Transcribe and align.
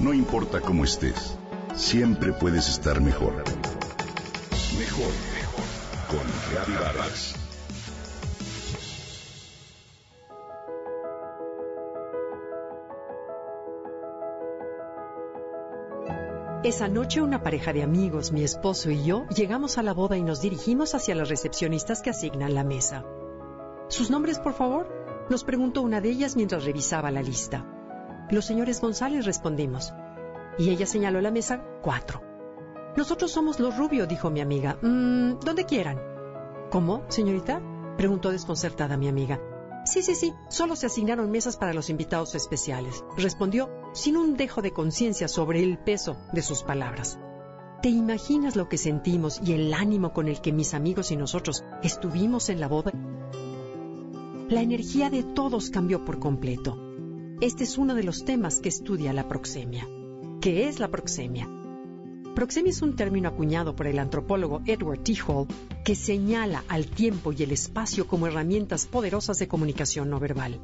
No 0.00 0.14
importa 0.14 0.62
cómo 0.62 0.84
estés, 0.84 1.36
siempre 1.74 2.32
puedes 2.32 2.70
estar 2.70 3.02
mejor. 3.02 3.34
Mejor, 4.78 5.12
mejor. 5.34 5.64
Con 6.08 6.26
Reavivadas. 6.50 7.34
Esa 16.64 16.88
noche 16.88 17.20
una 17.20 17.42
pareja 17.42 17.74
de 17.74 17.82
amigos, 17.82 18.32
mi 18.32 18.42
esposo 18.42 18.90
y 18.90 19.04
yo, 19.04 19.26
llegamos 19.28 19.76
a 19.76 19.82
la 19.82 19.92
boda 19.92 20.16
y 20.16 20.22
nos 20.22 20.40
dirigimos 20.40 20.94
hacia 20.94 21.14
las 21.14 21.28
recepcionistas 21.28 22.00
que 22.00 22.08
asignan 22.08 22.54
la 22.54 22.64
mesa. 22.64 23.04
¿Sus 23.88 24.10
nombres, 24.10 24.38
por 24.38 24.54
favor? 24.54 24.88
Nos 25.28 25.44
preguntó 25.44 25.82
una 25.82 26.00
de 26.00 26.08
ellas 26.08 26.36
mientras 26.36 26.64
revisaba 26.64 27.10
la 27.10 27.22
lista. 27.22 27.66
Los 28.30 28.44
señores 28.44 28.80
González 28.80 29.24
respondimos. 29.24 29.92
Y 30.58 30.70
ella 30.70 30.86
señaló 30.86 31.20
la 31.20 31.30
mesa 31.30 31.62
cuatro. 31.82 32.22
Nosotros 32.96 33.30
somos 33.30 33.60
los 33.60 33.76
Rubio, 33.76 34.06
dijo 34.06 34.30
mi 34.30 34.40
amiga. 34.40 34.78
Mm, 34.82 35.40
donde 35.40 35.64
quieran. 35.64 36.00
¿Cómo, 36.70 37.04
señorita? 37.08 37.60
preguntó 37.96 38.30
desconcertada 38.30 38.96
mi 38.96 39.08
amiga. 39.08 39.40
Sí, 39.84 40.02
sí, 40.02 40.14
sí, 40.14 40.34
solo 40.48 40.76
se 40.76 40.86
asignaron 40.86 41.30
mesas 41.30 41.56
para 41.56 41.72
los 41.72 41.90
invitados 41.90 42.34
especiales, 42.34 43.02
respondió 43.16 43.70
sin 43.92 44.16
un 44.16 44.36
dejo 44.36 44.62
de 44.62 44.72
conciencia 44.72 45.26
sobre 45.26 45.62
el 45.62 45.78
peso 45.78 46.16
de 46.32 46.42
sus 46.42 46.62
palabras. 46.62 47.18
¿Te 47.82 47.88
imaginas 47.88 48.56
lo 48.56 48.68
que 48.68 48.76
sentimos 48.76 49.40
y 49.42 49.54
el 49.54 49.72
ánimo 49.72 50.12
con 50.12 50.28
el 50.28 50.40
que 50.40 50.52
mis 50.52 50.74
amigos 50.74 51.10
y 51.10 51.16
nosotros 51.16 51.64
estuvimos 51.82 52.50
en 52.50 52.60
la 52.60 52.68
boda? 52.68 52.92
La 54.48 54.60
energía 54.60 55.08
de 55.08 55.22
todos 55.22 55.70
cambió 55.70 56.04
por 56.04 56.18
completo. 56.18 56.89
Este 57.40 57.64
es 57.64 57.78
uno 57.78 57.94
de 57.94 58.02
los 58.02 58.26
temas 58.26 58.60
que 58.60 58.68
estudia 58.68 59.14
la 59.14 59.26
proxemia. 59.26 59.88
¿Qué 60.42 60.68
es 60.68 60.78
la 60.78 60.88
proxemia? 60.88 61.48
Proxemia 62.34 62.68
es 62.68 62.82
un 62.82 62.96
término 62.96 63.30
acuñado 63.30 63.74
por 63.74 63.86
el 63.86 63.98
antropólogo 63.98 64.60
Edward 64.66 65.02
T. 65.04 65.14
Hall 65.26 65.46
que 65.82 65.94
señala 65.94 66.64
al 66.68 66.84
tiempo 66.84 67.32
y 67.32 67.42
el 67.42 67.52
espacio 67.52 68.06
como 68.06 68.26
herramientas 68.26 68.86
poderosas 68.86 69.38
de 69.38 69.48
comunicación 69.48 70.10
no 70.10 70.20
verbal. 70.20 70.60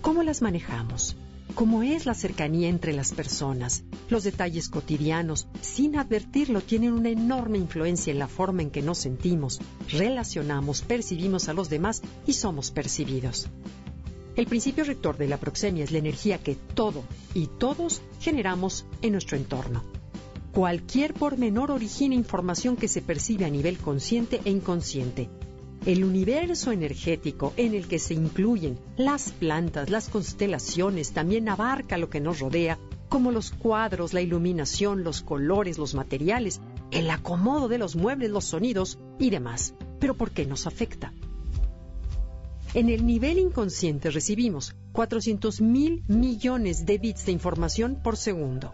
¿Cómo 0.00 0.24
las 0.24 0.42
manejamos? 0.42 1.16
¿Cómo 1.54 1.84
es 1.84 2.06
la 2.06 2.14
cercanía 2.14 2.68
entre 2.68 2.92
las 2.92 3.12
personas? 3.12 3.84
Los 4.08 4.24
detalles 4.24 4.68
cotidianos, 4.68 5.46
sin 5.60 5.96
advertirlo, 5.96 6.60
tienen 6.60 6.92
una 6.92 7.10
enorme 7.10 7.58
influencia 7.58 8.12
en 8.12 8.18
la 8.18 8.26
forma 8.26 8.62
en 8.62 8.70
que 8.70 8.82
nos 8.82 8.98
sentimos, 8.98 9.60
relacionamos, 9.88 10.82
percibimos 10.82 11.48
a 11.48 11.52
los 11.52 11.70
demás 11.70 12.02
y 12.26 12.32
somos 12.32 12.72
percibidos. 12.72 13.48
El 14.40 14.46
principio 14.46 14.84
rector 14.84 15.18
de 15.18 15.28
la 15.28 15.36
proxemia 15.36 15.84
es 15.84 15.92
la 15.92 15.98
energía 15.98 16.38
que 16.38 16.54
todo 16.54 17.04
y 17.34 17.46
todos 17.46 18.00
generamos 18.20 18.86
en 19.02 19.12
nuestro 19.12 19.36
entorno. 19.36 19.84
Cualquier 20.54 21.12
pormenor 21.12 21.70
origina 21.70 22.14
información 22.14 22.74
que 22.74 22.88
se 22.88 23.02
percibe 23.02 23.44
a 23.44 23.50
nivel 23.50 23.76
consciente 23.76 24.40
e 24.46 24.50
inconsciente. 24.50 25.28
El 25.84 26.04
universo 26.04 26.72
energético 26.72 27.52
en 27.58 27.74
el 27.74 27.86
que 27.86 27.98
se 27.98 28.14
incluyen 28.14 28.78
las 28.96 29.30
plantas, 29.30 29.90
las 29.90 30.08
constelaciones, 30.08 31.12
también 31.12 31.50
abarca 31.50 31.98
lo 31.98 32.08
que 32.08 32.20
nos 32.20 32.38
rodea, 32.38 32.78
como 33.10 33.32
los 33.32 33.50
cuadros, 33.50 34.14
la 34.14 34.22
iluminación, 34.22 35.04
los 35.04 35.20
colores, 35.20 35.76
los 35.76 35.94
materiales, 35.94 36.62
el 36.92 37.10
acomodo 37.10 37.68
de 37.68 37.76
los 37.76 37.94
muebles, 37.94 38.30
los 38.30 38.46
sonidos 38.46 38.98
y 39.18 39.28
demás. 39.28 39.74
Pero 39.98 40.14
¿por 40.14 40.30
qué 40.30 40.46
nos 40.46 40.66
afecta? 40.66 41.12
En 42.72 42.88
el 42.88 43.04
nivel 43.04 43.40
inconsciente 43.40 44.12
recibimos 44.12 44.76
400 44.92 45.60
mil 45.60 46.04
millones 46.06 46.86
de 46.86 46.98
bits 46.98 47.26
de 47.26 47.32
información 47.32 47.96
por 47.96 48.16
segundo. 48.16 48.72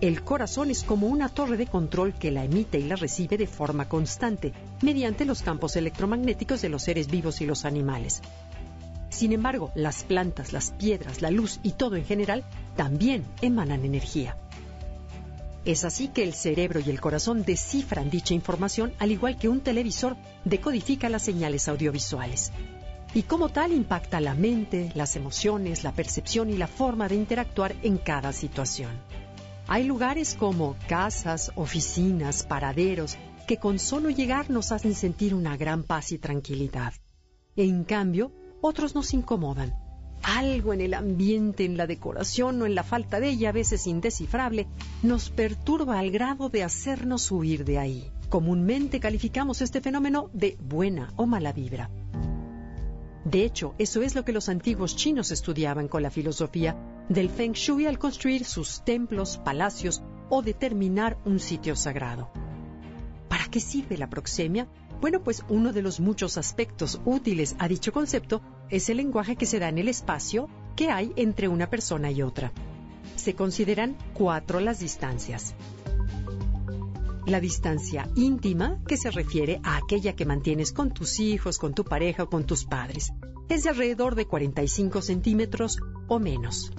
El 0.00 0.24
corazón 0.24 0.72
es 0.72 0.82
como 0.82 1.06
una 1.06 1.28
torre 1.28 1.56
de 1.56 1.68
control 1.68 2.14
que 2.14 2.32
la 2.32 2.42
emite 2.42 2.80
y 2.80 2.82
la 2.82 2.96
recibe 2.96 3.38
de 3.38 3.46
forma 3.46 3.88
constante, 3.88 4.52
mediante 4.82 5.24
los 5.24 5.42
campos 5.42 5.76
electromagnéticos 5.76 6.62
de 6.62 6.68
los 6.68 6.82
seres 6.82 7.08
vivos 7.08 7.40
y 7.40 7.46
los 7.46 7.64
animales. 7.64 8.22
Sin 9.08 9.32
embargo, 9.32 9.70
las 9.76 10.02
plantas, 10.02 10.52
las 10.52 10.72
piedras, 10.72 11.22
la 11.22 11.30
luz 11.30 11.60
y 11.62 11.72
todo 11.72 11.94
en 11.94 12.04
general 12.04 12.42
también 12.74 13.24
emanan 13.40 13.84
energía. 13.84 14.36
Es 15.64 15.84
así 15.84 16.08
que 16.08 16.24
el 16.24 16.34
cerebro 16.34 16.80
y 16.80 16.90
el 16.90 17.00
corazón 17.00 17.44
descifran 17.44 18.10
dicha 18.10 18.34
información 18.34 18.94
al 18.98 19.12
igual 19.12 19.38
que 19.38 19.48
un 19.48 19.60
televisor 19.60 20.16
decodifica 20.44 21.08
las 21.08 21.22
señales 21.22 21.68
audiovisuales. 21.68 22.50
Y 23.14 23.22
como 23.22 23.48
tal 23.48 23.72
impacta 23.72 24.20
la 24.20 24.34
mente, 24.34 24.92
las 24.94 25.16
emociones, 25.16 25.82
la 25.82 25.92
percepción 25.92 26.50
y 26.50 26.56
la 26.56 26.66
forma 26.66 27.08
de 27.08 27.16
interactuar 27.16 27.74
en 27.82 27.96
cada 27.96 28.32
situación. 28.32 28.90
Hay 29.66 29.84
lugares 29.84 30.34
como 30.34 30.76
casas, 30.88 31.52
oficinas, 31.54 32.42
paraderos, 32.42 33.16
que 33.46 33.56
con 33.56 33.78
solo 33.78 34.10
llegar 34.10 34.50
nos 34.50 34.72
hacen 34.72 34.94
sentir 34.94 35.34
una 35.34 35.56
gran 35.56 35.82
paz 35.84 36.12
y 36.12 36.18
tranquilidad. 36.18 36.92
En 37.56 37.84
cambio, 37.84 38.30
otros 38.60 38.94
nos 38.94 39.14
incomodan. 39.14 39.74
Algo 40.22 40.74
en 40.74 40.80
el 40.80 40.94
ambiente, 40.94 41.64
en 41.64 41.76
la 41.76 41.86
decoración 41.86 42.60
o 42.60 42.66
en 42.66 42.74
la 42.74 42.82
falta 42.82 43.20
de 43.20 43.30
ella, 43.30 43.50
a 43.50 43.52
veces 43.52 43.86
indescifrable, 43.86 44.66
nos 45.02 45.30
perturba 45.30 45.98
al 45.98 46.10
grado 46.10 46.50
de 46.50 46.62
hacernos 46.62 47.30
huir 47.30 47.64
de 47.64 47.78
ahí. 47.78 48.10
Comúnmente 48.28 49.00
calificamos 49.00 49.62
este 49.62 49.80
fenómeno 49.80 50.28
de 50.34 50.58
buena 50.60 51.12
o 51.16 51.24
mala 51.24 51.52
vibra. 51.52 51.90
De 53.24 53.44
hecho, 53.44 53.74
eso 53.78 54.02
es 54.02 54.14
lo 54.14 54.24
que 54.24 54.32
los 54.32 54.48
antiguos 54.48 54.96
chinos 54.96 55.30
estudiaban 55.30 55.88
con 55.88 56.02
la 56.02 56.10
filosofía 56.10 56.76
del 57.08 57.28
Feng 57.28 57.52
Shui 57.52 57.86
al 57.86 57.98
construir 57.98 58.44
sus 58.44 58.84
templos, 58.84 59.38
palacios 59.38 60.02
o 60.28 60.42
determinar 60.42 61.18
un 61.24 61.40
sitio 61.40 61.74
sagrado. 61.74 62.30
¿Para 63.28 63.46
qué 63.46 63.60
sirve 63.60 63.98
la 63.98 64.08
proxemia? 64.08 64.68
Bueno, 65.00 65.22
pues 65.22 65.44
uno 65.48 65.72
de 65.72 65.82
los 65.82 66.00
muchos 66.00 66.38
aspectos 66.38 67.00
útiles 67.04 67.54
a 67.58 67.68
dicho 67.68 67.92
concepto 67.92 68.40
es 68.68 68.88
el 68.88 68.96
lenguaje 68.96 69.36
que 69.36 69.46
se 69.46 69.58
da 69.58 69.68
en 69.68 69.78
el 69.78 69.88
espacio 69.88 70.48
que 70.76 70.90
hay 70.90 71.12
entre 71.16 71.48
una 71.48 71.70
persona 71.70 72.10
y 72.10 72.22
otra. 72.22 72.52
Se 73.16 73.34
consideran 73.34 73.96
cuatro 74.14 74.60
las 74.60 74.80
distancias. 74.80 75.54
La 77.26 77.40
distancia 77.40 78.08
íntima, 78.14 78.78
que 78.86 78.96
se 78.96 79.10
refiere 79.10 79.60
a 79.62 79.76
aquella 79.76 80.14
que 80.14 80.24
mantienes 80.24 80.72
con 80.72 80.92
tus 80.92 81.20
hijos, 81.20 81.58
con 81.58 81.74
tu 81.74 81.84
pareja 81.84 82.22
o 82.24 82.28
con 82.28 82.44
tus 82.44 82.64
padres, 82.64 83.12
es 83.48 83.64
de 83.64 83.70
alrededor 83.70 84.14
de 84.14 84.26
45 84.26 85.02
centímetros 85.02 85.78
o 86.08 86.18
menos. 86.18 86.72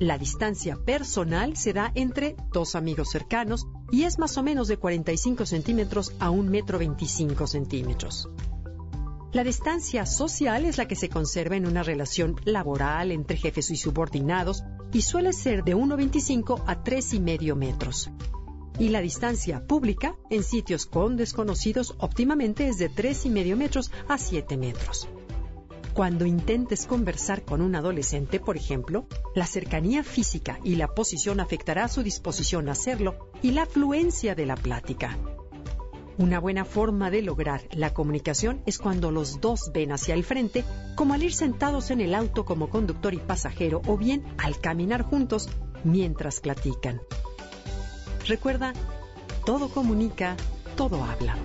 La 0.00 0.18
distancia 0.18 0.76
personal 0.84 1.56
se 1.56 1.72
da 1.72 1.92
entre 1.94 2.34
dos 2.52 2.74
amigos 2.74 3.10
cercanos 3.10 3.66
y 3.92 4.02
es 4.02 4.18
más 4.18 4.36
o 4.36 4.42
menos 4.42 4.66
de 4.66 4.76
45 4.76 5.46
centímetros 5.46 6.12
a 6.18 6.30
un 6.30 6.48
metro 6.48 6.78
25 6.78 7.46
centímetros. 7.46 8.28
La 9.32 9.44
distancia 9.44 10.04
social 10.04 10.64
es 10.64 10.76
la 10.76 10.86
que 10.86 10.96
se 10.96 11.08
conserva 11.08 11.56
en 11.56 11.66
una 11.66 11.82
relación 11.82 12.36
laboral 12.44 13.12
entre 13.12 13.36
jefes 13.36 13.70
y 13.70 13.76
subordinados 13.76 14.64
y 14.92 15.02
suele 15.02 15.32
ser 15.32 15.64
de 15.64 15.74
1,25 15.74 16.64
a 16.66 16.82
3,5 16.82 17.54
metros. 17.54 18.10
Y 18.78 18.88
la 18.88 19.00
distancia 19.00 19.66
pública 19.66 20.16
en 20.30 20.42
sitios 20.42 20.86
con 20.86 21.16
desconocidos 21.16 21.94
óptimamente 21.98 22.68
es 22.68 22.78
de 22.78 22.90
3,5 22.90 23.56
metros 23.56 23.90
a 24.08 24.18
7 24.18 24.56
metros. 24.56 25.08
Cuando 25.94 26.24
intentes 26.24 26.86
conversar 26.86 27.42
con 27.42 27.60
un 27.60 27.74
adolescente, 27.74 28.40
por 28.40 28.56
ejemplo, 28.56 29.06
la 29.34 29.46
cercanía 29.46 30.02
física 30.02 30.58
y 30.64 30.76
la 30.76 30.88
posición 30.88 31.38
afectará 31.38 31.86
su 31.88 32.02
disposición 32.02 32.68
a 32.68 32.72
hacerlo 32.72 33.30
y 33.42 33.50
la 33.50 33.66
fluencia 33.66 34.34
de 34.34 34.46
la 34.46 34.56
plática. 34.56 35.18
Una 36.16 36.40
buena 36.40 36.64
forma 36.64 37.10
de 37.10 37.20
lograr 37.20 37.62
la 37.72 37.92
comunicación 37.92 38.62
es 38.64 38.78
cuando 38.78 39.10
los 39.10 39.40
dos 39.40 39.70
ven 39.74 39.92
hacia 39.92 40.14
el 40.14 40.24
frente, 40.24 40.64
como 40.94 41.12
al 41.14 41.22
ir 41.22 41.34
sentados 41.34 41.90
en 41.90 42.00
el 42.00 42.14
auto 42.14 42.44
como 42.44 42.70
conductor 42.70 43.12
y 43.12 43.18
pasajero 43.18 43.82
o 43.86 43.98
bien 43.98 44.24
al 44.38 44.60
caminar 44.60 45.02
juntos 45.02 45.48
mientras 45.84 46.40
platican. 46.40 47.00
Recuerda, 48.26 48.72
todo 49.44 49.68
comunica, 49.68 50.36
todo 50.76 51.02
habla. 51.02 51.36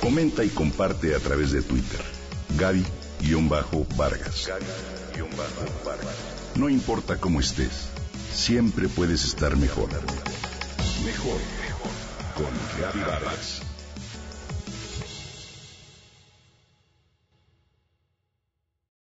Comenta 0.00 0.42
y 0.42 0.48
comparte 0.48 1.14
a 1.14 1.18
través 1.18 1.52
de 1.52 1.60
Twitter. 1.60 2.00
Gaby-Vargas. 2.56 4.48
No 6.54 6.70
importa 6.70 7.18
cómo 7.18 7.40
estés, 7.40 7.90
siempre 8.32 8.88
puedes 8.88 9.22
estar 9.24 9.54
mejor. 9.56 9.90
Mejor, 11.04 11.38
mejor. 11.60 11.92
Con 12.34 12.50
Gaby 12.80 13.00
Vargas. 13.00 13.67